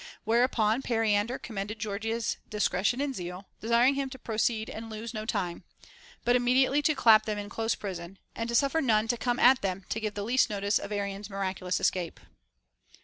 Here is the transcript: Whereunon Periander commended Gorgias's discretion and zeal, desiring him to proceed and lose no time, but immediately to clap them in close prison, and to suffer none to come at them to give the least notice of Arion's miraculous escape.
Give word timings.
Whereunon 0.25 0.81
Periander 0.81 1.37
commended 1.37 1.79
Gorgias's 1.79 2.37
discretion 2.49 3.01
and 3.01 3.13
zeal, 3.15 3.45
desiring 3.59 3.93
him 3.93 4.09
to 4.09 4.17
proceed 4.17 4.67
and 4.67 4.89
lose 4.89 5.13
no 5.13 5.27
time, 5.27 5.63
but 6.25 6.35
immediately 6.35 6.81
to 6.81 6.95
clap 6.95 7.27
them 7.27 7.37
in 7.37 7.49
close 7.49 7.75
prison, 7.75 8.17
and 8.35 8.49
to 8.49 8.55
suffer 8.55 8.81
none 8.81 9.07
to 9.09 9.15
come 9.15 9.37
at 9.37 9.61
them 9.61 9.85
to 9.89 9.99
give 9.99 10.15
the 10.15 10.23
least 10.23 10.49
notice 10.49 10.79
of 10.79 10.91
Arion's 10.91 11.29
miraculous 11.29 11.79
escape. 11.79 12.19